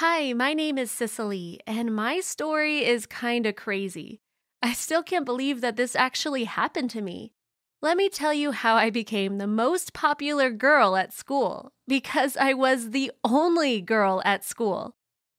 Hi, 0.00 0.32
my 0.32 0.54
name 0.54 0.78
is 0.78 0.92
Cecily, 0.92 1.58
and 1.66 1.92
my 1.92 2.20
story 2.20 2.84
is 2.84 3.04
kinda 3.04 3.52
crazy. 3.52 4.20
I 4.62 4.72
still 4.72 5.02
can't 5.02 5.24
believe 5.24 5.60
that 5.60 5.74
this 5.74 5.96
actually 5.96 6.44
happened 6.44 6.90
to 6.90 7.02
me. 7.02 7.32
Let 7.82 7.96
me 7.96 8.08
tell 8.08 8.32
you 8.32 8.52
how 8.52 8.76
I 8.76 8.90
became 8.90 9.38
the 9.38 9.48
most 9.48 9.92
popular 9.92 10.50
girl 10.50 10.94
at 10.94 11.12
school 11.12 11.72
because 11.88 12.36
I 12.36 12.54
was 12.54 12.90
the 12.90 13.10
only 13.24 13.80
girl 13.80 14.22
at 14.24 14.44
school. 14.44 14.94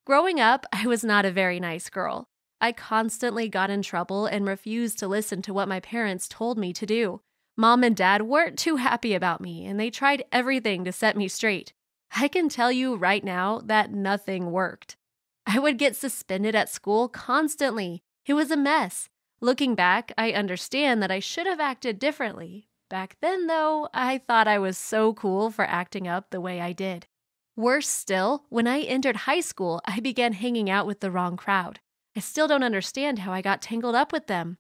Growing 0.05 0.41
up, 0.41 0.65
I 0.73 0.87
was 0.87 1.05
not 1.05 1.23
a 1.23 1.31
very 1.31 1.61
nice 1.61 1.89
girl. 1.89 2.27
I 2.59 2.73
constantly 2.73 3.47
got 3.47 3.69
in 3.69 3.81
trouble 3.81 4.25
and 4.25 4.45
refused 4.45 4.99
to 4.99 5.07
listen 5.07 5.41
to 5.43 5.53
what 5.53 5.69
my 5.69 5.79
parents 5.79 6.27
told 6.27 6.57
me 6.57 6.73
to 6.73 6.85
do. 6.85 7.21
Mom 7.55 7.81
and 7.81 7.95
dad 7.95 8.23
weren't 8.23 8.59
too 8.59 8.75
happy 8.75 9.13
about 9.13 9.39
me, 9.39 9.65
and 9.65 9.79
they 9.79 9.89
tried 9.89 10.25
everything 10.33 10.83
to 10.83 10.91
set 10.91 11.15
me 11.15 11.29
straight. 11.29 11.71
I 12.15 12.27
can 12.27 12.49
tell 12.49 12.71
you 12.71 12.95
right 12.95 13.23
now 13.23 13.61
that 13.65 13.91
nothing 13.91 14.51
worked. 14.51 14.97
I 15.45 15.59
would 15.59 15.77
get 15.77 15.95
suspended 15.95 16.55
at 16.55 16.69
school 16.69 17.07
constantly. 17.07 18.01
It 18.25 18.33
was 18.33 18.51
a 18.51 18.57
mess. 18.57 19.09
Looking 19.41 19.75
back, 19.75 20.11
I 20.17 20.33
understand 20.33 21.01
that 21.01 21.11
I 21.11 21.19
should 21.19 21.47
have 21.47 21.59
acted 21.59 21.97
differently. 21.97 22.67
Back 22.89 23.17
then, 23.21 23.47
though, 23.47 23.87
I 23.93 24.17
thought 24.17 24.47
I 24.47 24.59
was 24.59 24.77
so 24.77 25.13
cool 25.13 25.49
for 25.49 25.65
acting 25.65 26.07
up 26.07 26.29
the 26.29 26.41
way 26.41 26.59
I 26.59 26.73
did. 26.73 27.07
Worse 27.55 27.87
still, 27.87 28.45
when 28.49 28.67
I 28.67 28.81
entered 28.81 29.15
high 29.15 29.41
school, 29.41 29.81
I 29.85 29.99
began 29.99 30.33
hanging 30.33 30.69
out 30.69 30.87
with 30.87 30.99
the 30.99 31.11
wrong 31.11 31.37
crowd. 31.37 31.79
I 32.15 32.19
still 32.19 32.47
don't 32.47 32.63
understand 32.63 33.19
how 33.19 33.31
I 33.31 33.41
got 33.41 33.61
tangled 33.61 33.95
up 33.95 34.11
with 34.11 34.27
them. 34.27 34.57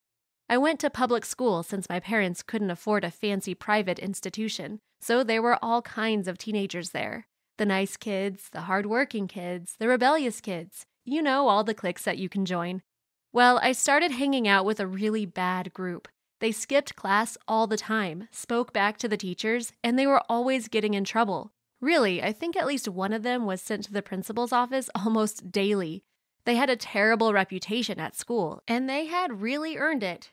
I 0.47 0.57
went 0.57 0.79
to 0.81 0.89
public 0.89 1.25
school 1.25 1.63
since 1.63 1.89
my 1.89 1.99
parents 1.99 2.43
couldn't 2.43 2.71
afford 2.71 3.03
a 3.03 3.11
fancy 3.11 3.53
private 3.53 3.99
institution, 3.99 4.79
so 5.01 5.23
there 5.23 5.41
were 5.41 5.59
all 5.61 5.81
kinds 5.81 6.27
of 6.27 6.37
teenagers 6.37 6.91
there 6.91 7.27
the 7.59 7.65
nice 7.65 7.97
kids, 7.97 8.49
the 8.51 8.61
hardworking 8.61 9.27
kids, 9.27 9.75
the 9.77 9.87
rebellious 9.87 10.41
kids. 10.41 10.85
You 11.05 11.21
know, 11.21 11.49
all 11.49 11.63
the 11.63 11.73
cliques 11.73 12.03
that 12.05 12.17
you 12.17 12.29
can 12.29 12.45
join. 12.45 12.81
Well, 13.33 13.59
I 13.61 13.73
started 13.73 14.11
hanging 14.11 14.47
out 14.47 14.65
with 14.65 14.79
a 14.79 14.87
really 14.87 15.25
bad 15.25 15.73
group. 15.73 16.07
They 16.39 16.53
skipped 16.53 16.95
class 16.95 17.37
all 17.47 17.67
the 17.67 17.77
time, 17.77 18.29
spoke 18.31 18.71
back 18.71 18.97
to 18.99 19.09
the 19.09 19.17
teachers, 19.17 19.73
and 19.83 19.99
they 19.99 20.07
were 20.07 20.23
always 20.29 20.69
getting 20.69 20.93
in 20.93 21.03
trouble. 21.03 21.51
Really, 21.81 22.23
I 22.23 22.31
think 22.31 22.55
at 22.55 22.65
least 22.65 22.87
one 22.87 23.11
of 23.11 23.23
them 23.23 23.45
was 23.45 23.61
sent 23.61 23.83
to 23.83 23.93
the 23.93 24.01
principal's 24.01 24.53
office 24.53 24.89
almost 24.95 25.51
daily. 25.51 26.03
They 26.45 26.55
had 26.55 26.69
a 26.69 26.77
terrible 26.77 27.33
reputation 27.33 27.99
at 27.99 28.15
school, 28.15 28.63
and 28.67 28.89
they 28.89 29.05
had 29.07 29.41
really 29.41 29.75
earned 29.75 30.01
it. 30.01 30.31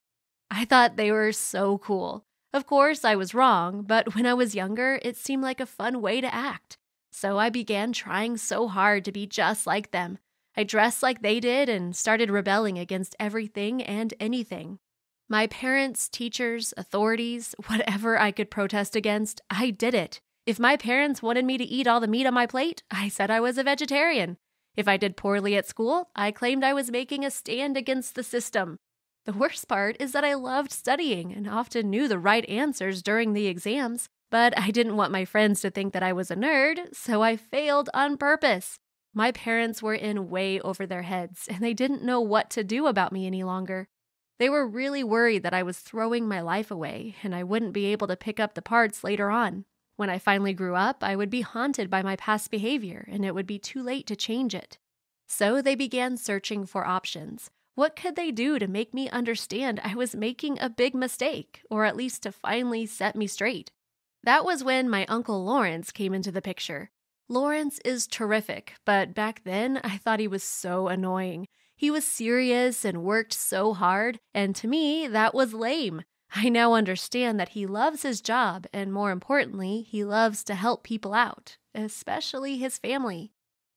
I 0.49 0.65
thought 0.65 0.97
they 0.97 1.11
were 1.11 1.33
so 1.33 1.79
cool. 1.79 2.25
Of 2.53 2.67
course, 2.67 3.05
I 3.05 3.17
was 3.17 3.35
wrong, 3.35 3.83
but 3.83 4.15
when 4.15 4.27
I 4.27 4.35
was 4.35 4.55
younger, 4.55 5.01
it 5.03 5.17
seemed 5.17 5.43
like 5.43 5.61
a 5.61 5.67
fun 5.67 6.01
way 6.01 6.21
to 6.21 6.33
act. 6.33 6.79
So 7.17 7.39
I 7.39 7.49
began 7.49 7.95
trying 7.95 8.37
so 8.37 8.69
hard 8.69 9.03
to 9.07 9.11
be 9.11 9.27
just 9.27 9.67
like 9.67 9.91
them. 9.91 10.19
I 10.55 10.65
dressed 10.65 11.03
like 11.03 11.23
they 11.23 11.41
did 11.41 11.67
and 11.67 11.97
started 11.97 12.31
rebelling 12.31 12.79
against 12.79 13.17
everything 13.19 13.83
and 13.83 14.13
anything. 14.21 14.81
My 15.27 15.47
parents, 15.47 16.11
teachers, 16.11 16.75
authorities, 16.77 17.55
whatever 17.69 18.19
I 18.19 18.33
could 18.33 18.51
protest 18.51 18.95
against, 18.95 19.41
I 19.49 19.71
did 19.71 19.95
it. 19.95 20.21
If 20.45 20.61
my 20.61 20.77
parents 20.77 21.23
wanted 21.23 21.47
me 21.47 21.57
to 21.57 21.65
eat 21.65 21.87
all 21.87 22.01
the 22.01 22.07
meat 22.07 22.27
on 22.27 22.35
my 22.35 22.45
plate, 22.45 22.83
I 22.91 23.09
said 23.09 23.31
I 23.31 23.41
was 23.41 23.57
a 23.57 23.65
vegetarian. 23.65 24.37
If 24.77 24.87
I 24.87 24.99
did 24.99 25.17
poorly 25.17 25.57
at 25.57 25.67
school, 25.67 26.11
I 26.15 26.33
claimed 26.33 26.65
I 26.65 26.75
was 26.75 26.91
making 26.91 27.25
a 27.25 27.31
stand 27.31 27.79
against 27.79 28.15
the 28.15 28.25
system. 28.25 28.77
The 29.25 29.33
worst 29.33 29.67
part 29.69 29.97
is 29.99 30.13
that 30.13 30.23
I 30.23 30.35
loved 30.35 30.71
studying 30.71 31.33
and 31.33 31.49
often 31.49 31.89
knew 31.89 32.09
the 32.09 32.19
right 32.19 32.47
answers 32.47 33.03
during 33.03 33.33
the 33.33 33.47
exams, 33.47 34.11
but 34.31 34.59
I 34.59 34.71
didn't 34.71 34.97
want 34.97 35.13
my 35.13 35.25
friends 35.25 35.61
to 35.61 35.71
think 35.71 35.93
that 35.93 36.03
I 36.03 36.13
was 36.13 36.31
a 36.31 36.37
nerd, 36.37 36.95
so 36.95 37.23
I 37.23 37.37
failed 37.37 37.91
on 37.95 38.17
purpose. 38.17 38.79
My 39.15 39.33
parents 39.33 39.83
were 39.83 39.95
in 39.95 40.29
way 40.29 40.61
over 40.61 40.87
their 40.87 41.03
heads, 41.03 41.49
and 41.49 41.61
they 41.61 41.75
didn't 41.75 42.03
know 42.03 42.21
what 42.21 42.51
to 42.51 42.65
do 42.65 42.87
about 42.87 43.13
me 43.13 43.27
any 43.27 43.45
longer. 43.45 43.89
They 44.39 44.51
were 44.51 44.67
really 44.67 45.03
worried 45.03 45.43
that 45.43 45.55
I 45.55 45.63
was 45.63 45.79
throwing 45.79 46.29
my 46.29 46.41
life 46.41 46.71
away 46.71 47.17
and 47.23 47.35
I 47.35 47.43
wouldn't 47.43 47.73
be 47.73 47.87
able 47.87 48.07
to 48.09 48.17
pick 48.17 48.39
up 48.39 48.55
the 48.55 48.63
parts 48.63 49.03
later 49.03 49.31
on. 49.31 49.65
When 49.97 50.11
I 50.11 50.19
finally 50.19 50.53
grew 50.53 50.75
up, 50.75 51.03
I 51.03 51.17
would 51.17 51.31
be 51.31 51.41
haunted 51.41 51.89
by 51.89 52.03
my 52.03 52.17
past 52.17 52.51
behavior 52.51 53.09
and 53.11 53.25
it 53.25 53.35
would 53.35 53.47
be 53.47 53.59
too 53.59 53.83
late 53.83 54.07
to 54.09 54.17
change 54.17 54.55
it. 54.55 54.79
So 55.27 55.63
they 55.63 55.75
began 55.75 56.19
searching 56.19 56.67
for 56.67 56.87
options. 56.87 57.51
What 57.75 57.97
could 57.97 58.15
they 58.17 58.31
do 58.31 58.59
to 58.59 58.69
make 58.69 58.93
me 58.93 59.09
understand 59.09 59.81
I 59.83 59.95
was 59.95 60.15
making 60.15 60.59
a 60.61 60.71
big 60.71 60.95
mistake, 60.95 61.63
or 61.71 61.85
at 61.85 61.97
least 61.97 62.23
to 62.23 62.33
finally 62.33 62.87
set 62.87 63.17
me 63.17 63.27
straight? 63.27 63.71
That 64.27 64.45
was 64.45 64.65
when 64.65 64.91
my 64.91 65.07
Uncle 65.07 65.45
Lawrence 65.45 65.93
came 65.93 66.13
into 66.13 66.33
the 66.33 66.43
picture. 66.43 66.91
Lawrence 67.29 67.79
is 67.85 68.09
terrific, 68.09 68.75
but 68.85 69.15
back 69.15 69.43
then 69.45 69.81
I 69.85 69.99
thought 69.99 70.19
he 70.19 70.27
was 70.27 70.43
so 70.43 70.89
annoying. 70.89 71.47
He 71.77 71.93
was 71.93 72.05
serious 72.05 72.85
and 72.85 73.05
worked 73.05 73.33
so 73.33 73.73
hard, 73.73 74.19
and 74.35 74.57
to 74.57 74.67
me, 74.67 75.07
that 75.07 75.33
was 75.33 75.55
lame. 75.55 76.03
I 76.35 76.49
now 76.49 76.75
understand 76.75 77.39
that 77.39 77.51
he 77.51 77.67
loves 77.67 78.03
his 78.03 78.21
job, 78.21 78.67
and 78.73 78.93
more 78.93 79.13
importantly, 79.13 79.83
he 79.83 80.03
loves 80.03 80.43
to 80.45 80.57
help 80.57 80.83
people 80.83 81.15
out, 81.15 81.57
especially 81.73 82.59
his 82.59 82.79
family. 82.79 83.31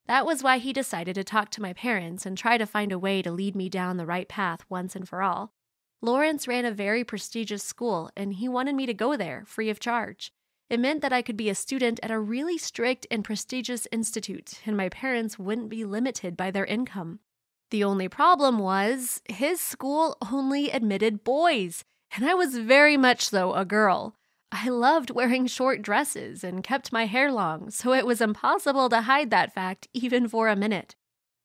That 0.07 0.25
was 0.25 0.41
why 0.41 0.57
he 0.57 0.73
decided 0.73 1.13
to 1.13 1.23
talk 1.23 1.51
to 1.51 1.61
my 1.61 1.73
parents 1.73 2.25
and 2.25 2.35
try 2.35 2.57
to 2.57 2.65
find 2.65 2.91
a 2.91 2.97
way 2.97 3.21
to 3.21 3.31
lead 3.31 3.55
me 3.55 3.69
down 3.69 3.97
the 3.97 4.05
right 4.07 4.27
path 4.27 4.61
once 4.67 4.95
and 4.95 5.07
for 5.07 5.21
all. 5.21 5.53
Lawrence 6.01 6.47
ran 6.47 6.65
a 6.65 6.71
very 6.71 7.03
prestigious 7.03 7.61
school, 7.61 8.09
and 8.17 8.33
he 8.33 8.49
wanted 8.49 8.73
me 8.73 8.87
to 8.87 8.95
go 8.95 9.15
there 9.15 9.43
free 9.45 9.69
of 9.69 9.79
charge. 9.79 10.33
It 10.69 10.79
meant 10.79 11.01
that 11.01 11.13
I 11.13 11.23
could 11.23 11.37
be 11.37 11.49
a 11.49 11.55
student 11.55 11.99
at 12.03 12.11
a 12.11 12.19
really 12.19 12.57
strict 12.57 13.07
and 13.09 13.23
prestigious 13.23 13.87
institute, 13.91 14.61
and 14.65 14.77
my 14.77 14.89
parents 14.89 15.39
wouldn't 15.39 15.69
be 15.69 15.83
limited 15.83 16.37
by 16.37 16.51
their 16.51 16.65
income. 16.65 17.19
The 17.71 17.83
only 17.83 18.07
problem 18.07 18.59
was 18.59 19.21
his 19.27 19.59
school 19.59 20.17
only 20.31 20.69
admitted 20.69 21.23
boys, 21.23 21.83
and 22.15 22.23
I 22.23 22.35
was 22.35 22.57
very 22.57 22.97
much 22.97 23.29
so 23.29 23.53
a 23.53 23.65
girl. 23.65 24.15
I 24.51 24.69
loved 24.69 25.11
wearing 25.11 25.47
short 25.47 25.81
dresses 25.81 26.43
and 26.43 26.63
kept 26.63 26.91
my 26.91 27.05
hair 27.05 27.31
long, 27.31 27.69
so 27.69 27.93
it 27.93 28.05
was 28.05 28.21
impossible 28.21 28.89
to 28.89 29.01
hide 29.01 29.29
that 29.29 29.53
fact 29.53 29.87
even 29.93 30.27
for 30.27 30.47
a 30.47 30.55
minute. 30.55 30.95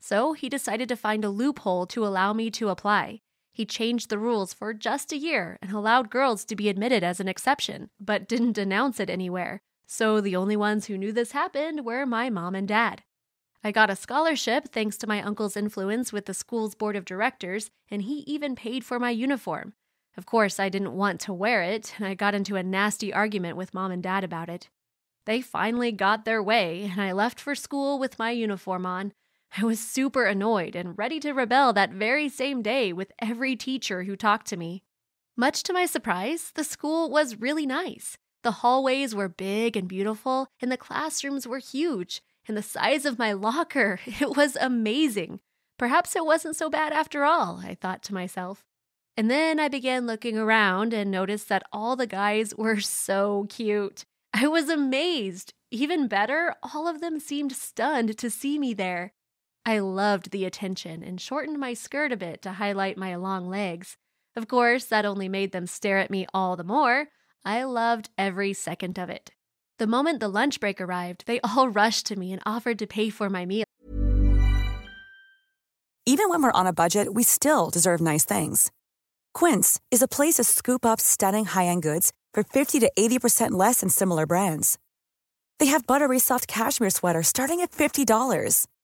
So 0.00 0.35
he 0.35 0.49
decided 0.50 0.88
to 0.91 0.97
find 0.97 1.25
a 1.25 1.31
loophole 1.31 1.87
to 1.87 2.06
allow 2.06 2.32
me 2.35 2.50
to 2.53 2.69
apply. 2.69 3.21
He 3.54 3.64
changed 3.64 4.10
the 4.10 4.18
rules 4.18 4.52
for 4.52 4.74
just 4.74 5.12
a 5.12 5.16
year 5.16 5.58
and 5.62 5.70
allowed 5.70 6.10
girls 6.10 6.44
to 6.46 6.56
be 6.56 6.68
admitted 6.68 7.04
as 7.04 7.20
an 7.20 7.28
exception, 7.28 7.88
but 8.00 8.28
didn't 8.28 8.58
announce 8.58 8.98
it 8.98 9.08
anywhere. 9.08 9.62
So 9.86 10.20
the 10.20 10.34
only 10.34 10.56
ones 10.56 10.86
who 10.86 10.98
knew 10.98 11.12
this 11.12 11.30
happened 11.30 11.84
were 11.84 12.04
my 12.04 12.30
mom 12.30 12.56
and 12.56 12.66
dad. 12.66 13.04
I 13.62 13.70
got 13.70 13.90
a 13.90 13.96
scholarship 13.96 14.70
thanks 14.72 14.98
to 14.98 15.06
my 15.06 15.22
uncle's 15.22 15.56
influence 15.56 16.12
with 16.12 16.26
the 16.26 16.34
school's 16.34 16.74
board 16.74 16.96
of 16.96 17.04
directors, 17.04 17.70
and 17.88 18.02
he 18.02 18.24
even 18.26 18.56
paid 18.56 18.84
for 18.84 18.98
my 18.98 19.10
uniform. 19.10 19.74
Of 20.16 20.26
course, 20.26 20.58
I 20.58 20.68
didn't 20.68 20.96
want 20.96 21.20
to 21.20 21.32
wear 21.32 21.62
it, 21.62 21.94
and 21.96 22.06
I 22.06 22.14
got 22.14 22.34
into 22.34 22.56
a 22.56 22.62
nasty 22.64 23.14
argument 23.14 23.56
with 23.56 23.72
mom 23.72 23.92
and 23.92 24.02
dad 24.02 24.24
about 24.24 24.48
it. 24.48 24.68
They 25.26 25.40
finally 25.40 25.92
got 25.92 26.24
their 26.24 26.42
way, 26.42 26.90
and 26.90 27.00
I 27.00 27.12
left 27.12 27.38
for 27.38 27.54
school 27.54 28.00
with 28.00 28.18
my 28.18 28.32
uniform 28.32 28.84
on. 28.84 29.12
I 29.56 29.64
was 29.64 29.78
super 29.78 30.24
annoyed 30.24 30.74
and 30.74 30.98
ready 30.98 31.20
to 31.20 31.32
rebel 31.32 31.72
that 31.74 31.92
very 31.92 32.28
same 32.28 32.60
day 32.60 32.92
with 32.92 33.12
every 33.20 33.54
teacher 33.54 34.02
who 34.02 34.16
talked 34.16 34.48
to 34.48 34.56
me. 34.56 34.82
Much 35.36 35.62
to 35.64 35.72
my 35.72 35.86
surprise, 35.86 36.50
the 36.56 36.64
school 36.64 37.08
was 37.08 37.40
really 37.40 37.64
nice. 37.64 38.18
The 38.42 38.50
hallways 38.50 39.14
were 39.14 39.28
big 39.28 39.76
and 39.76 39.88
beautiful, 39.88 40.48
and 40.60 40.72
the 40.72 40.76
classrooms 40.76 41.46
were 41.46 41.58
huge, 41.58 42.20
and 42.48 42.56
the 42.56 42.62
size 42.62 43.06
of 43.06 43.18
my 43.18 43.32
locker, 43.32 44.00
it 44.06 44.36
was 44.36 44.56
amazing. 44.56 45.38
Perhaps 45.78 46.16
it 46.16 46.26
wasn't 46.26 46.56
so 46.56 46.68
bad 46.68 46.92
after 46.92 47.24
all, 47.24 47.62
I 47.64 47.76
thought 47.76 48.02
to 48.04 48.14
myself. 48.14 48.64
And 49.16 49.30
then 49.30 49.60
I 49.60 49.68
began 49.68 50.06
looking 50.06 50.36
around 50.36 50.92
and 50.92 51.12
noticed 51.12 51.48
that 51.48 51.64
all 51.72 51.94
the 51.94 52.08
guys 52.08 52.54
were 52.58 52.80
so 52.80 53.46
cute. 53.48 54.04
I 54.32 54.48
was 54.48 54.68
amazed. 54.68 55.54
Even 55.70 56.08
better, 56.08 56.56
all 56.60 56.88
of 56.88 57.00
them 57.00 57.20
seemed 57.20 57.52
stunned 57.52 58.18
to 58.18 58.30
see 58.30 58.58
me 58.58 58.74
there. 58.74 59.12
I 59.66 59.78
loved 59.78 60.31
the 60.31 60.44
attention 60.44 61.02
and 61.02 61.19
shortened 61.19 61.58
my 61.58 61.72
skirt 61.72 62.12
a 62.12 62.19
bit 62.19 62.43
to 62.43 62.52
highlight 62.52 62.99
my 62.99 63.14
long 63.14 63.49
legs. 63.49 63.96
Of 64.37 64.46
course, 64.46 64.84
that 64.87 65.06
only 65.06 65.28
made 65.28 65.52
them 65.52 65.66
stare 65.66 65.99
at 65.99 66.11
me 66.11 66.26
all 66.34 66.55
the 66.55 66.64
more. 66.64 67.08
I 67.46 67.64
loved 67.64 68.11
every 68.19 68.52
second 68.52 68.99
of 68.99 69.08
it. 69.08 69.31
The 69.78 69.87
moment 69.87 70.20
the 70.20 70.28
lunch 70.28 70.61
break 70.61 70.82
arrived, 70.82 71.25
they 71.26 71.40
all 71.40 71.69
rushed 71.82 72.06
to 72.06 72.16
me 72.16 72.32
and 72.32 72.43
offered 72.44 72.78
to 72.81 72.87
pay 72.87 73.08
for 73.08 73.31
my 73.31 73.46
meal. 73.46 73.64
Even 76.06 76.28
when 76.28 76.43
we're 76.43 76.52
on 76.52 76.66
a 76.66 76.72
budget, 76.72 77.14
we 77.14 77.22
still 77.22 77.70
deserve 77.70 78.02
nice 78.02 78.26
things. 78.26 78.70
Quince 79.32 79.81
is 79.90 80.02
a 80.02 80.08
place 80.08 80.34
to 80.34 80.44
scoop 80.44 80.84
up 80.84 81.00
stunning 81.00 81.46
high 81.46 81.66
end 81.66 81.82
goods 81.82 82.12
for 82.34 82.43
50 82.43 82.81
to 82.81 82.93
80% 82.99 83.52
less 83.52 83.81
than 83.81 83.88
similar 83.88 84.26
brands. 84.26 84.78
They 85.58 85.66
have 85.66 85.87
buttery 85.87 86.19
soft 86.19 86.46
cashmere 86.46 86.90
sweaters 86.90 87.28
starting 87.28 87.62
at 87.62 87.70
$50, 87.70 88.66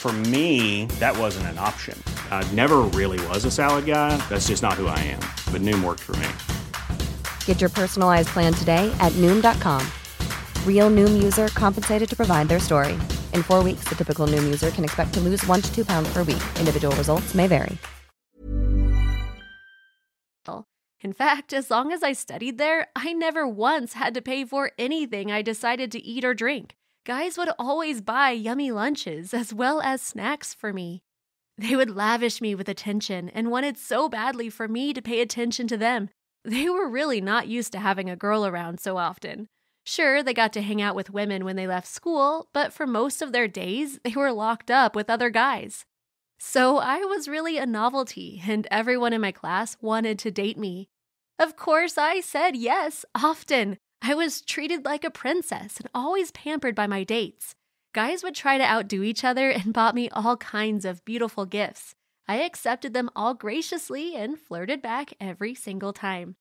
For 0.00 0.12
me, 0.32 0.86
that 0.98 1.14
wasn't 1.14 1.48
an 1.48 1.58
option. 1.58 2.02
I 2.30 2.42
never 2.52 2.78
really 2.98 3.20
was 3.26 3.44
a 3.44 3.50
salad 3.50 3.84
guy. 3.84 4.16
That's 4.30 4.48
just 4.48 4.62
not 4.62 4.80
who 4.80 4.86
I 4.86 4.98
am. 5.00 5.20
But 5.52 5.60
Noom 5.60 5.84
worked 5.84 6.00
for 6.00 6.16
me. 6.16 7.06
Get 7.44 7.60
your 7.60 7.68
personalized 7.68 8.28
plan 8.28 8.54
today 8.54 8.90
at 8.98 9.12
Noom.com. 9.20 9.86
Real 10.66 10.88
Noom 10.88 11.22
user 11.22 11.48
compensated 11.48 12.08
to 12.08 12.16
provide 12.16 12.48
their 12.48 12.60
story. 12.60 12.94
In 13.34 13.42
four 13.42 13.62
weeks, 13.62 13.84
the 13.90 13.94
typical 13.94 14.26
Noom 14.26 14.44
user 14.44 14.70
can 14.70 14.84
expect 14.84 15.12
to 15.12 15.20
lose 15.20 15.46
one 15.46 15.60
to 15.60 15.70
two 15.74 15.84
pounds 15.84 16.10
per 16.14 16.22
week. 16.22 16.42
Individual 16.58 16.96
results 16.96 17.34
may 17.34 17.46
vary. 17.46 17.76
In 21.02 21.14
fact, 21.14 21.54
as 21.54 21.70
long 21.70 21.92
as 21.92 22.02
I 22.02 22.12
studied 22.12 22.58
there, 22.58 22.88
I 22.94 23.14
never 23.14 23.48
once 23.48 23.94
had 23.94 24.12
to 24.14 24.20
pay 24.20 24.44
for 24.44 24.72
anything 24.78 25.32
I 25.32 25.40
decided 25.40 25.90
to 25.92 26.04
eat 26.04 26.26
or 26.26 26.34
drink. 26.34 26.76
Guys 27.04 27.38
would 27.38 27.50
always 27.58 28.00
buy 28.00 28.30
yummy 28.30 28.70
lunches 28.70 29.34
as 29.34 29.52
well 29.54 29.80
as 29.80 30.02
snacks 30.02 30.54
for 30.54 30.72
me. 30.72 31.02
They 31.58 31.76
would 31.76 31.94
lavish 31.94 32.40
me 32.40 32.54
with 32.54 32.68
attention 32.68 33.28
and 33.28 33.50
wanted 33.50 33.76
so 33.76 34.08
badly 34.08 34.48
for 34.48 34.66
me 34.66 34.92
to 34.94 35.02
pay 35.02 35.20
attention 35.20 35.66
to 35.68 35.76
them 35.76 36.08
they 36.44 36.68
were 36.68 36.88
really 36.88 37.20
not 37.20 37.48
used 37.48 37.72
to 37.72 37.78
having 37.78 38.08
a 38.08 38.16
girl 38.16 38.46
around 38.46 38.80
so 38.80 38.96
often. 38.96 39.48
Sure, 39.84 40.22
they 40.22 40.34
got 40.34 40.52
to 40.54 40.62
hang 40.62 40.80
out 40.80 40.94
with 40.94 41.10
women 41.10 41.44
when 41.44 41.56
they 41.56 41.66
left 41.66 41.86
school, 41.86 42.48
but 42.52 42.72
for 42.72 42.86
most 42.86 43.22
of 43.22 43.32
their 43.32 43.48
days, 43.48 43.98
they 44.04 44.14
were 44.14 44.32
locked 44.32 44.70
up 44.70 44.94
with 44.94 45.10
other 45.10 45.30
guys. 45.30 45.84
So 46.38 46.78
I 46.78 46.98
was 46.98 47.28
really 47.28 47.58
a 47.58 47.66
novelty, 47.66 48.42
and 48.46 48.66
everyone 48.70 49.12
in 49.12 49.20
my 49.20 49.32
class 49.32 49.76
wanted 49.80 50.18
to 50.20 50.30
date 50.30 50.58
me. 50.58 50.88
Of 51.38 51.56
course, 51.56 51.98
I 51.98 52.20
said 52.20 52.56
yes, 52.56 53.04
often. 53.14 53.78
I 54.02 54.14
was 54.14 54.40
treated 54.40 54.84
like 54.84 55.04
a 55.04 55.10
princess 55.10 55.76
and 55.78 55.88
always 55.94 56.30
pampered 56.30 56.74
by 56.74 56.86
my 56.86 57.04
dates. 57.04 57.54
Guys 57.92 58.22
would 58.22 58.34
try 58.34 58.56
to 58.56 58.64
outdo 58.64 59.02
each 59.02 59.24
other 59.24 59.50
and 59.50 59.72
bought 59.72 59.94
me 59.94 60.08
all 60.10 60.36
kinds 60.36 60.84
of 60.84 61.04
beautiful 61.04 61.44
gifts. 61.44 61.94
I 62.26 62.36
accepted 62.36 62.94
them 62.94 63.10
all 63.16 63.34
graciously 63.34 64.14
and 64.14 64.38
flirted 64.38 64.80
back 64.80 65.12
every 65.20 65.54
single 65.54 65.92
time. 65.92 66.36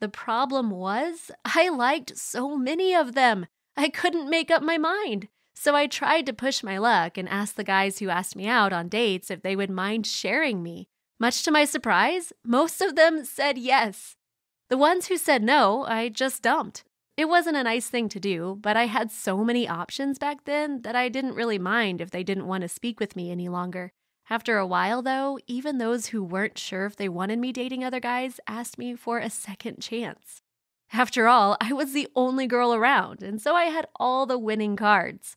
The 0.00 0.08
problem 0.08 0.70
was, 0.70 1.30
I 1.44 1.68
liked 1.68 2.16
so 2.16 2.56
many 2.56 2.94
of 2.94 3.14
them. 3.14 3.46
I 3.76 3.88
couldn't 3.88 4.30
make 4.30 4.50
up 4.50 4.62
my 4.62 4.78
mind. 4.78 5.28
So 5.54 5.74
I 5.74 5.86
tried 5.86 6.26
to 6.26 6.32
push 6.32 6.62
my 6.62 6.78
luck 6.78 7.18
and 7.18 7.28
asked 7.28 7.56
the 7.56 7.64
guys 7.64 7.98
who 7.98 8.08
asked 8.08 8.36
me 8.36 8.46
out 8.46 8.72
on 8.72 8.88
dates 8.88 9.30
if 9.30 9.42
they 9.42 9.54
would 9.54 9.70
mind 9.70 10.06
sharing 10.06 10.62
me. 10.62 10.88
Much 11.20 11.42
to 11.42 11.50
my 11.50 11.64
surprise, 11.64 12.32
most 12.44 12.80
of 12.80 12.96
them 12.96 13.24
said 13.24 13.58
yes. 13.58 14.16
The 14.70 14.78
ones 14.78 15.06
who 15.06 15.16
said 15.18 15.42
no, 15.42 15.84
I 15.84 16.08
just 16.08 16.42
dumped. 16.42 16.84
It 17.16 17.28
wasn't 17.28 17.58
a 17.58 17.62
nice 17.62 17.88
thing 17.88 18.08
to 18.10 18.20
do, 18.20 18.58
but 18.60 18.76
I 18.76 18.86
had 18.86 19.10
so 19.10 19.44
many 19.44 19.68
options 19.68 20.18
back 20.18 20.44
then 20.44 20.80
that 20.82 20.96
I 20.96 21.08
didn't 21.10 21.34
really 21.34 21.58
mind 21.58 22.00
if 22.00 22.10
they 22.10 22.24
didn't 22.24 22.46
want 22.46 22.62
to 22.62 22.68
speak 22.68 22.98
with 22.98 23.16
me 23.16 23.30
any 23.30 23.48
longer. 23.48 23.92
After 24.30 24.56
a 24.56 24.66
while, 24.66 25.02
though, 25.02 25.38
even 25.46 25.76
those 25.76 26.06
who 26.06 26.24
weren't 26.24 26.56
sure 26.56 26.86
if 26.86 26.96
they 26.96 27.08
wanted 27.08 27.38
me 27.38 27.52
dating 27.52 27.84
other 27.84 28.00
guys 28.00 28.40
asked 28.46 28.78
me 28.78 28.94
for 28.94 29.18
a 29.18 29.28
second 29.28 29.80
chance. 29.80 30.40
After 30.92 31.28
all, 31.28 31.56
I 31.60 31.74
was 31.74 31.92
the 31.92 32.08
only 32.16 32.46
girl 32.46 32.72
around, 32.72 33.22
and 33.22 33.42
so 33.42 33.54
I 33.54 33.64
had 33.64 33.88
all 33.96 34.24
the 34.24 34.38
winning 34.38 34.76
cards. 34.76 35.36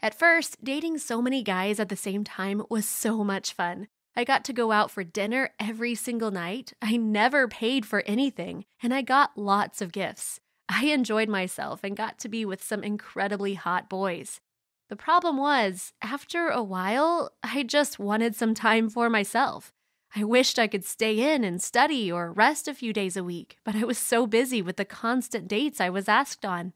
At 0.00 0.18
first, 0.18 0.62
dating 0.62 0.98
so 0.98 1.20
many 1.20 1.42
guys 1.42 1.80
at 1.80 1.88
the 1.88 1.96
same 1.96 2.22
time 2.22 2.62
was 2.70 2.86
so 2.86 3.24
much 3.24 3.52
fun. 3.52 3.88
I 4.14 4.24
got 4.24 4.44
to 4.44 4.52
go 4.52 4.70
out 4.70 4.90
for 4.90 5.02
dinner 5.02 5.50
every 5.58 5.94
single 5.94 6.30
night. 6.30 6.72
I 6.80 6.96
never 6.96 7.48
paid 7.48 7.84
for 7.84 8.04
anything, 8.06 8.64
and 8.82 8.94
I 8.94 9.02
got 9.02 9.36
lots 9.36 9.82
of 9.82 9.92
gifts. 9.92 10.40
I 10.68 10.86
enjoyed 10.86 11.28
myself 11.28 11.80
and 11.82 11.96
got 11.96 12.18
to 12.20 12.28
be 12.28 12.44
with 12.44 12.62
some 12.62 12.82
incredibly 12.82 13.54
hot 13.54 13.88
boys. 13.88 14.40
The 14.88 14.96
problem 14.96 15.36
was, 15.36 15.92
after 16.00 16.48
a 16.48 16.62
while, 16.62 17.32
I 17.42 17.62
just 17.62 17.98
wanted 17.98 18.36
some 18.36 18.54
time 18.54 18.88
for 18.88 19.10
myself. 19.10 19.72
I 20.14 20.24
wished 20.24 20.58
I 20.58 20.68
could 20.68 20.84
stay 20.84 21.34
in 21.34 21.44
and 21.44 21.60
study 21.60 22.10
or 22.10 22.32
rest 22.32 22.68
a 22.68 22.74
few 22.74 22.92
days 22.92 23.16
a 23.16 23.24
week, 23.24 23.58
but 23.64 23.74
I 23.74 23.84
was 23.84 23.98
so 23.98 24.26
busy 24.26 24.62
with 24.62 24.76
the 24.76 24.84
constant 24.84 25.48
dates 25.48 25.80
I 25.80 25.90
was 25.90 26.08
asked 26.08 26.44
on. 26.44 26.72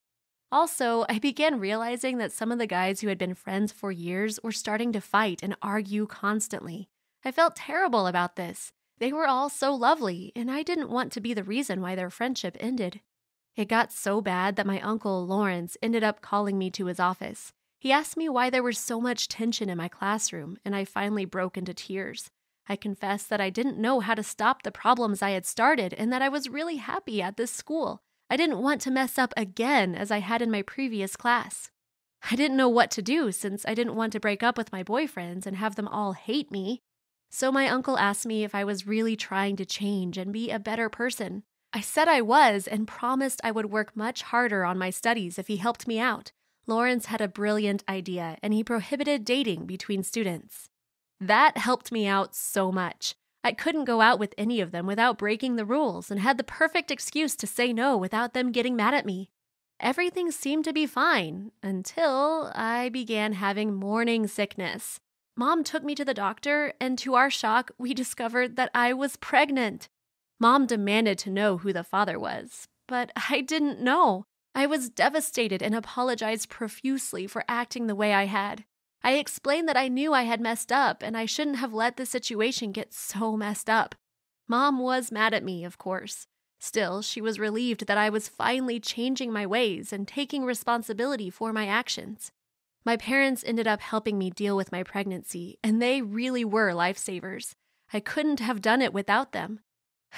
Also, 0.52 1.06
I 1.08 1.20
began 1.20 1.60
realizing 1.60 2.18
that 2.18 2.32
some 2.32 2.50
of 2.50 2.58
the 2.58 2.66
guys 2.66 3.00
who 3.00 3.08
had 3.08 3.18
been 3.18 3.34
friends 3.34 3.70
for 3.70 3.92
years 3.92 4.40
were 4.42 4.50
starting 4.50 4.92
to 4.92 5.00
fight 5.00 5.40
and 5.42 5.56
argue 5.62 6.06
constantly. 6.06 6.88
I 7.24 7.30
felt 7.30 7.54
terrible 7.54 8.06
about 8.08 8.34
this. 8.34 8.72
They 8.98 9.12
were 9.12 9.28
all 9.28 9.48
so 9.48 9.72
lovely, 9.74 10.32
and 10.34 10.50
I 10.50 10.62
didn't 10.62 10.90
want 10.90 11.12
to 11.12 11.20
be 11.20 11.32
the 11.32 11.44
reason 11.44 11.80
why 11.80 11.94
their 11.94 12.10
friendship 12.10 12.56
ended. 12.58 13.00
It 13.56 13.68
got 13.68 13.92
so 13.92 14.20
bad 14.20 14.56
that 14.56 14.66
my 14.66 14.80
uncle, 14.80 15.26
Lawrence, 15.26 15.76
ended 15.82 16.02
up 16.04 16.20
calling 16.20 16.56
me 16.56 16.70
to 16.70 16.86
his 16.86 17.00
office. 17.00 17.52
He 17.78 17.92
asked 17.92 18.16
me 18.16 18.28
why 18.28 18.50
there 18.50 18.62
was 18.62 18.78
so 18.78 19.00
much 19.00 19.28
tension 19.28 19.68
in 19.68 19.78
my 19.78 19.88
classroom, 19.88 20.58
and 20.64 20.76
I 20.76 20.84
finally 20.84 21.24
broke 21.24 21.56
into 21.56 21.74
tears. 21.74 22.30
I 22.68 22.76
confessed 22.76 23.28
that 23.30 23.40
I 23.40 23.50
didn't 23.50 23.78
know 23.78 24.00
how 24.00 24.14
to 24.14 24.22
stop 24.22 24.62
the 24.62 24.70
problems 24.70 25.22
I 25.22 25.30
had 25.30 25.44
started 25.44 25.94
and 25.94 26.12
that 26.12 26.22
I 26.22 26.28
was 26.28 26.48
really 26.48 26.76
happy 26.76 27.20
at 27.20 27.36
this 27.36 27.50
school. 27.50 28.00
I 28.28 28.36
didn't 28.36 28.62
want 28.62 28.80
to 28.82 28.92
mess 28.92 29.18
up 29.18 29.34
again 29.36 29.96
as 29.96 30.10
I 30.12 30.18
had 30.18 30.40
in 30.40 30.52
my 30.52 30.62
previous 30.62 31.16
class. 31.16 31.70
I 32.30 32.36
didn't 32.36 32.56
know 32.56 32.68
what 32.68 32.90
to 32.92 33.02
do 33.02 33.32
since 33.32 33.64
I 33.66 33.74
didn't 33.74 33.96
want 33.96 34.12
to 34.12 34.20
break 34.20 34.42
up 34.42 34.56
with 34.56 34.72
my 34.72 34.84
boyfriends 34.84 35.46
and 35.46 35.56
have 35.56 35.74
them 35.74 35.88
all 35.88 36.12
hate 36.12 36.52
me. 36.52 36.80
So 37.30 37.50
my 37.50 37.66
uncle 37.66 37.98
asked 37.98 38.26
me 38.26 38.44
if 38.44 38.54
I 38.54 38.62
was 38.62 38.86
really 38.86 39.16
trying 39.16 39.56
to 39.56 39.64
change 39.64 40.16
and 40.16 40.32
be 40.32 40.50
a 40.50 40.58
better 40.58 40.88
person. 40.88 41.42
I 41.72 41.80
said 41.80 42.08
I 42.08 42.20
was 42.20 42.66
and 42.66 42.88
promised 42.88 43.40
I 43.44 43.52
would 43.52 43.66
work 43.66 43.96
much 43.96 44.22
harder 44.22 44.64
on 44.64 44.78
my 44.78 44.90
studies 44.90 45.38
if 45.38 45.46
he 45.46 45.56
helped 45.58 45.86
me 45.86 46.00
out. 46.00 46.32
Lawrence 46.66 47.06
had 47.06 47.20
a 47.20 47.28
brilliant 47.28 47.84
idea 47.88 48.36
and 48.42 48.52
he 48.52 48.64
prohibited 48.64 49.24
dating 49.24 49.66
between 49.66 50.02
students. 50.02 50.68
That 51.20 51.58
helped 51.58 51.92
me 51.92 52.06
out 52.06 52.34
so 52.34 52.72
much. 52.72 53.14
I 53.42 53.52
couldn't 53.52 53.84
go 53.84 54.00
out 54.00 54.18
with 54.18 54.34
any 54.36 54.60
of 54.60 54.70
them 54.70 54.86
without 54.86 55.18
breaking 55.18 55.56
the 55.56 55.64
rules 55.64 56.10
and 56.10 56.20
had 56.20 56.38
the 56.38 56.44
perfect 56.44 56.90
excuse 56.90 57.36
to 57.36 57.46
say 57.46 57.72
no 57.72 57.96
without 57.96 58.34
them 58.34 58.52
getting 58.52 58.76
mad 58.76 58.94
at 58.94 59.06
me. 59.06 59.30
Everything 59.78 60.30
seemed 60.30 60.64
to 60.64 60.74
be 60.74 60.86
fine 60.86 61.52
until 61.62 62.52
I 62.54 62.90
began 62.90 63.32
having 63.32 63.74
morning 63.74 64.26
sickness. 64.26 65.00
Mom 65.36 65.64
took 65.64 65.82
me 65.82 65.94
to 65.94 66.04
the 66.04 66.12
doctor, 66.12 66.74
and 66.78 66.98
to 66.98 67.14
our 67.14 67.30
shock, 67.30 67.70
we 67.78 67.94
discovered 67.94 68.56
that 68.56 68.70
I 68.74 68.92
was 68.92 69.16
pregnant. 69.16 69.88
Mom 70.42 70.64
demanded 70.64 71.18
to 71.18 71.30
know 71.30 71.58
who 71.58 71.70
the 71.70 71.84
father 71.84 72.18
was, 72.18 72.66
but 72.88 73.12
I 73.30 73.42
didn't 73.42 73.80
know. 73.80 74.24
I 74.54 74.64
was 74.64 74.88
devastated 74.88 75.62
and 75.62 75.74
apologized 75.74 76.48
profusely 76.48 77.26
for 77.26 77.44
acting 77.46 77.86
the 77.86 77.94
way 77.94 78.14
I 78.14 78.24
had. 78.24 78.64
I 79.04 79.12
explained 79.14 79.68
that 79.68 79.76
I 79.76 79.88
knew 79.88 80.14
I 80.14 80.22
had 80.22 80.40
messed 80.40 80.72
up 80.72 81.02
and 81.02 81.14
I 81.14 81.26
shouldn't 81.26 81.56
have 81.56 81.74
let 81.74 81.98
the 81.98 82.06
situation 82.06 82.72
get 82.72 82.94
so 82.94 83.36
messed 83.36 83.68
up. 83.68 83.94
Mom 84.48 84.78
was 84.78 85.12
mad 85.12 85.34
at 85.34 85.44
me, 85.44 85.62
of 85.62 85.76
course. 85.76 86.26
Still, 86.58 87.02
she 87.02 87.20
was 87.20 87.38
relieved 87.38 87.86
that 87.86 87.98
I 87.98 88.08
was 88.08 88.28
finally 88.28 88.80
changing 88.80 89.32
my 89.32 89.46
ways 89.46 89.92
and 89.92 90.08
taking 90.08 90.44
responsibility 90.44 91.28
for 91.28 91.52
my 91.52 91.66
actions. 91.66 92.32
My 92.84 92.96
parents 92.96 93.44
ended 93.46 93.66
up 93.66 93.80
helping 93.80 94.16
me 94.18 94.30
deal 94.30 94.56
with 94.56 94.72
my 94.72 94.82
pregnancy, 94.82 95.58
and 95.62 95.80
they 95.80 96.00
really 96.00 96.44
were 96.44 96.72
lifesavers. 96.72 97.52
I 97.92 98.00
couldn't 98.00 98.40
have 98.40 98.62
done 98.62 98.80
it 98.80 98.94
without 98.94 99.32
them. 99.32 99.60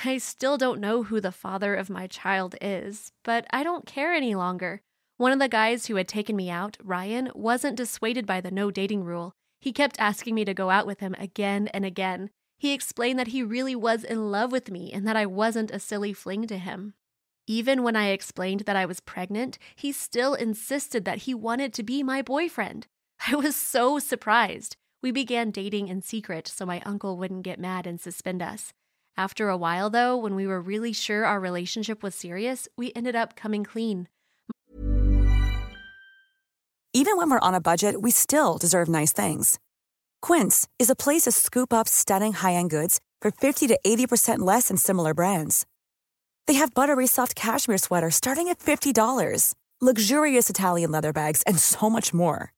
I 0.05 0.19
still 0.19 0.57
don't 0.57 0.81
know 0.81 1.05
who 1.05 1.21
the 1.21 1.33
father 1.33 1.75
of 1.75 1.91
my 1.91 2.07
child 2.07 2.55
is, 2.61 3.13
but 3.23 3.47
I 3.51 3.63
don't 3.63 3.87
care 3.87 4.13
any 4.13 4.35
longer. 4.35 4.83
One 5.17 5.33
of 5.33 5.39
the 5.39 5.49
guys 5.49 5.87
who 5.87 5.97
had 5.97 6.09
taken 6.09 6.35
me 6.35 6.51
out, 6.51 6.77
Ryan, 6.83 7.31
wasn't 7.35 7.77
dissuaded 7.77 8.27
by 8.27 8.41
the 8.41 8.51
no 8.51 8.71
dating 8.71 9.05
rule. 9.05 9.35
He 9.61 9.73
kept 9.73 10.01
asking 10.01 10.35
me 10.35 10.45
to 10.45 10.55
go 10.55 10.71
out 10.71 10.87
with 10.87 11.01
him 11.01 11.15
again 11.19 11.69
and 11.69 11.85
again. 11.85 12.31
He 12.59 12.73
explained 12.73 13.19
that 13.19 13.29
he 13.29 13.43
really 13.43 13.77
was 13.77 14.03
in 14.03 14.31
love 14.31 14.51
with 14.51 14.71
me 14.71 14.93
and 14.93 15.07
that 15.07 15.17
I 15.17 15.27
wasn't 15.27 15.71
a 15.71 15.79
silly 15.79 16.13
fling 16.13 16.47
to 16.49 16.59
him. 16.59 16.95
Even 17.47 17.83
when 17.83 17.97
I 17.97 18.09
explained 18.09 18.61
that 18.61 18.77
I 18.77 18.87
was 18.87 19.01
pregnant, 19.01 19.59
he 19.77 19.93
still 19.93 20.35
insisted 20.35 21.05
that 21.05 21.19
he 21.19 21.35
wanted 21.35 21.73
to 21.75 21.83
be 21.83 22.03
my 22.03 22.23
boyfriend. 22.23 22.87
I 23.29 23.37
was 23.37 23.57
so 23.57 23.99
surprised. 23.99 24.77
We 25.03 25.11
began 25.11 25.51
dating 25.51 25.89
in 25.89 26.03
secret 26.03 26.49
so 26.49 26.65
my 26.65 26.81
uncle 26.87 27.17
wouldn't 27.17 27.43
get 27.43 27.61
mad 27.61 27.87
and 27.87 28.01
suspend 28.01 28.43
us. 28.43 28.73
After 29.17 29.49
a 29.49 29.57
while, 29.57 29.91
though, 29.91 30.17
when 30.17 30.35
we 30.35 30.47
were 30.47 30.61
really 30.61 30.93
sure 30.93 31.25
our 31.25 31.39
relationship 31.39 32.03
was 32.03 32.15
serious, 32.15 32.67
we 32.77 32.93
ended 32.97 33.15
up 33.15 33.37
coming 33.37 33.65
clean. 33.65 34.09
Even 36.95 37.17
when 37.17 37.31
we're 37.31 37.41
on 37.41 37.55
a 37.55 37.61
budget, 37.61 38.03
we 38.03 38.11
still 38.11 38.59
deserve 38.59 38.89
nice 38.89 39.13
things. 39.13 39.59
Quince 40.21 40.69
is 40.79 40.91
a 40.91 40.95
place 40.95 41.23
to 41.23 41.33
scoop 41.33 41.73
up 41.73 41.89
stunning 41.89 42.35
high 42.35 42.53
end 42.55 42.71
goods 42.71 43.01
for 43.21 43.31
50 43.31 43.67
to 43.69 43.79
80% 43.85 44.41
less 44.41 44.69
than 44.69 44.77
similar 44.77 45.15
brands. 45.15 45.67
They 46.47 46.55
have 46.55 46.75
buttery 46.75 47.07
soft 47.07 47.35
cashmere 47.35 47.79
sweaters 47.79 48.17
starting 48.17 48.49
at 48.49 48.59
$50, 48.59 49.55
luxurious 49.81 50.51
Italian 50.51 50.91
leather 50.91 51.13
bags, 51.13 51.43
and 51.47 51.59
so 51.59 51.89
much 51.89 52.13
more. 52.13 52.53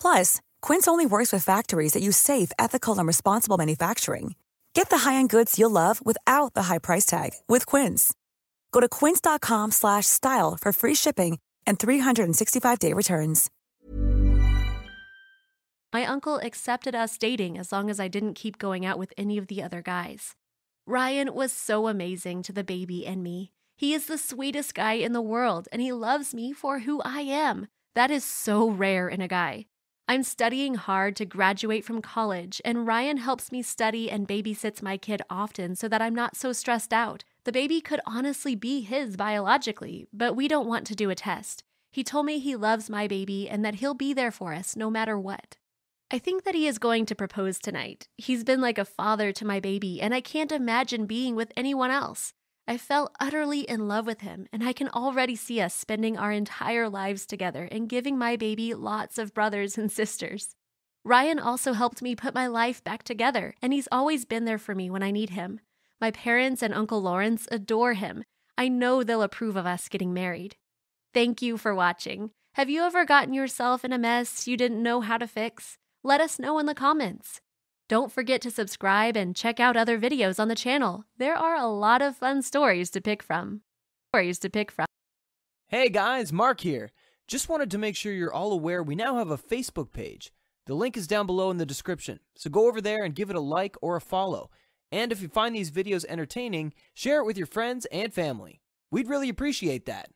Plus, 0.00 0.40
Quince 0.62 0.86
only 0.86 1.06
works 1.06 1.32
with 1.32 1.42
factories 1.42 1.92
that 1.92 2.02
use 2.02 2.16
safe, 2.16 2.52
ethical, 2.58 2.98
and 2.98 3.06
responsible 3.06 3.56
manufacturing. 3.56 4.34
Get 4.76 4.90
the 4.90 5.08
high-end 5.08 5.30
goods 5.30 5.58
you'll 5.58 5.70
love 5.70 6.04
without 6.04 6.52
the 6.52 6.64
high 6.64 6.78
price 6.78 7.06
tag 7.06 7.30
with 7.48 7.64
Quince. 7.64 8.12
Go 8.72 8.80
to 8.80 8.88
quince.com 8.88 9.70
slash 9.70 10.04
style 10.04 10.58
for 10.60 10.70
free 10.70 10.94
shipping 10.94 11.38
and 11.66 11.78
365-day 11.78 12.92
returns. 12.92 13.50
My 15.94 16.04
uncle 16.04 16.36
accepted 16.42 16.94
us 16.94 17.16
dating 17.16 17.56
as 17.56 17.72
long 17.72 17.88
as 17.88 17.98
I 17.98 18.08
didn't 18.08 18.34
keep 18.34 18.58
going 18.58 18.84
out 18.84 18.98
with 18.98 19.14
any 19.16 19.38
of 19.38 19.46
the 19.46 19.62
other 19.62 19.80
guys. 19.80 20.34
Ryan 20.86 21.32
was 21.32 21.52
so 21.52 21.88
amazing 21.88 22.42
to 22.42 22.52
the 22.52 22.62
baby 22.62 23.06
and 23.06 23.22
me. 23.22 23.52
He 23.78 23.94
is 23.94 24.04
the 24.04 24.18
sweetest 24.18 24.74
guy 24.74 24.92
in 24.92 25.14
the 25.14 25.22
world, 25.22 25.68
and 25.72 25.80
he 25.80 25.90
loves 25.90 26.34
me 26.34 26.52
for 26.52 26.80
who 26.80 27.00
I 27.00 27.22
am. 27.22 27.68
That 27.94 28.10
is 28.10 28.26
so 28.26 28.68
rare 28.68 29.08
in 29.08 29.22
a 29.22 29.28
guy. 29.28 29.64
I'm 30.08 30.22
studying 30.22 30.76
hard 30.76 31.16
to 31.16 31.24
graduate 31.24 31.84
from 31.84 32.00
college, 32.00 32.62
and 32.64 32.86
Ryan 32.86 33.16
helps 33.16 33.50
me 33.50 33.60
study 33.60 34.08
and 34.08 34.28
babysits 34.28 34.80
my 34.80 34.96
kid 34.96 35.20
often 35.28 35.74
so 35.74 35.88
that 35.88 36.00
I'm 36.00 36.14
not 36.14 36.36
so 36.36 36.52
stressed 36.52 36.92
out. 36.92 37.24
The 37.42 37.50
baby 37.50 37.80
could 37.80 38.00
honestly 38.06 38.54
be 38.54 38.82
his 38.82 39.16
biologically, 39.16 40.06
but 40.12 40.36
we 40.36 40.46
don't 40.46 40.68
want 40.68 40.86
to 40.86 40.94
do 40.94 41.10
a 41.10 41.16
test. 41.16 41.64
He 41.90 42.04
told 42.04 42.24
me 42.24 42.38
he 42.38 42.54
loves 42.54 42.88
my 42.88 43.08
baby 43.08 43.48
and 43.48 43.64
that 43.64 43.76
he'll 43.76 43.94
be 43.94 44.12
there 44.12 44.30
for 44.30 44.52
us 44.52 44.76
no 44.76 44.90
matter 44.90 45.18
what. 45.18 45.56
I 46.08 46.20
think 46.20 46.44
that 46.44 46.54
he 46.54 46.68
is 46.68 46.78
going 46.78 47.04
to 47.06 47.16
propose 47.16 47.58
tonight. 47.58 48.06
He's 48.16 48.44
been 48.44 48.60
like 48.60 48.78
a 48.78 48.84
father 48.84 49.32
to 49.32 49.44
my 49.44 49.58
baby, 49.58 50.00
and 50.00 50.14
I 50.14 50.20
can't 50.20 50.52
imagine 50.52 51.06
being 51.06 51.34
with 51.34 51.52
anyone 51.56 51.90
else. 51.90 52.32
I 52.68 52.78
fell 52.78 53.12
utterly 53.20 53.60
in 53.60 53.86
love 53.86 54.06
with 54.06 54.22
him, 54.22 54.48
and 54.52 54.64
I 54.64 54.72
can 54.72 54.88
already 54.88 55.36
see 55.36 55.60
us 55.60 55.72
spending 55.72 56.18
our 56.18 56.32
entire 56.32 56.88
lives 56.88 57.24
together 57.24 57.68
and 57.70 57.88
giving 57.88 58.18
my 58.18 58.34
baby 58.34 58.74
lots 58.74 59.18
of 59.18 59.32
brothers 59.32 59.78
and 59.78 59.90
sisters. 59.90 60.56
Ryan 61.04 61.38
also 61.38 61.74
helped 61.74 62.02
me 62.02 62.16
put 62.16 62.34
my 62.34 62.48
life 62.48 62.82
back 62.82 63.04
together, 63.04 63.54
and 63.62 63.72
he's 63.72 63.86
always 63.92 64.24
been 64.24 64.44
there 64.46 64.58
for 64.58 64.74
me 64.74 64.90
when 64.90 65.04
I 65.04 65.12
need 65.12 65.30
him. 65.30 65.60
My 66.00 66.10
parents 66.10 66.60
and 66.60 66.74
Uncle 66.74 67.00
Lawrence 67.00 67.46
adore 67.52 67.94
him. 67.94 68.24
I 68.58 68.66
know 68.66 69.04
they'll 69.04 69.22
approve 69.22 69.54
of 69.54 69.66
us 69.66 69.88
getting 69.88 70.12
married. 70.12 70.56
Thank 71.14 71.40
you 71.40 71.56
for 71.56 71.72
watching. 71.72 72.30
Have 72.54 72.68
you 72.68 72.82
ever 72.82 73.04
gotten 73.04 73.32
yourself 73.32 73.84
in 73.84 73.92
a 73.92 73.98
mess 73.98 74.48
you 74.48 74.56
didn't 74.56 74.82
know 74.82 75.02
how 75.02 75.18
to 75.18 75.28
fix? 75.28 75.78
Let 76.02 76.20
us 76.20 76.40
know 76.40 76.58
in 76.58 76.66
the 76.66 76.74
comments. 76.74 77.40
Don't 77.88 78.10
forget 78.10 78.40
to 78.40 78.50
subscribe 78.50 79.16
and 79.16 79.36
check 79.36 79.60
out 79.60 79.76
other 79.76 79.96
videos 79.96 80.40
on 80.40 80.48
the 80.48 80.56
channel. 80.56 81.04
There 81.18 81.36
are 81.36 81.54
a 81.54 81.68
lot 81.68 82.02
of 82.02 82.16
fun 82.16 82.42
stories 82.42 82.90
to 82.90 83.00
pick 83.00 83.22
from. 83.22 83.60
Stories 84.10 84.40
to 84.40 84.50
pick 84.50 84.72
from. 84.72 84.86
Hey 85.68 85.88
guys, 85.88 86.32
Mark 86.32 86.62
here. 86.62 86.90
Just 87.28 87.48
wanted 87.48 87.70
to 87.70 87.78
make 87.78 87.94
sure 87.94 88.12
you're 88.12 88.32
all 88.32 88.52
aware 88.52 88.82
we 88.82 88.96
now 88.96 89.18
have 89.18 89.30
a 89.30 89.38
Facebook 89.38 89.92
page. 89.92 90.32
The 90.66 90.74
link 90.74 90.96
is 90.96 91.06
down 91.06 91.26
below 91.26 91.52
in 91.52 91.58
the 91.58 91.66
description, 91.66 92.18
so 92.34 92.50
go 92.50 92.66
over 92.66 92.80
there 92.80 93.04
and 93.04 93.14
give 93.14 93.30
it 93.30 93.36
a 93.36 93.40
like 93.40 93.76
or 93.80 93.94
a 93.94 94.00
follow. 94.00 94.50
And 94.90 95.12
if 95.12 95.22
you 95.22 95.28
find 95.28 95.54
these 95.54 95.70
videos 95.70 96.04
entertaining, 96.08 96.74
share 96.92 97.20
it 97.20 97.24
with 97.24 97.38
your 97.38 97.46
friends 97.46 97.86
and 97.92 98.12
family. 98.12 98.62
We'd 98.90 99.08
really 99.08 99.28
appreciate 99.28 99.86
that. 99.86 100.10